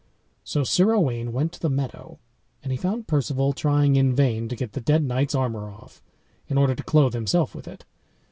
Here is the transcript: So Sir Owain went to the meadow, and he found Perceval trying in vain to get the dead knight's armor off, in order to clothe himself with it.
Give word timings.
So 0.43 0.63
Sir 0.63 0.95
Owain 0.95 1.31
went 1.31 1.51
to 1.51 1.59
the 1.59 1.69
meadow, 1.69 2.17
and 2.63 2.71
he 2.71 2.75
found 2.79 3.05
Perceval 3.05 3.53
trying 3.53 3.97
in 3.97 4.15
vain 4.15 4.49
to 4.49 4.55
get 4.55 4.71
the 4.73 4.81
dead 4.81 5.03
knight's 5.03 5.35
armor 5.35 5.69
off, 5.69 6.01
in 6.47 6.57
order 6.57 6.73
to 6.73 6.81
clothe 6.83 7.13
himself 7.13 7.53
with 7.53 7.67
it. 7.67 7.85